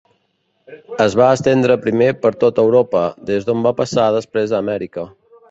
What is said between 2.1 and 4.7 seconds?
per tot Europa, des d'on va passar després a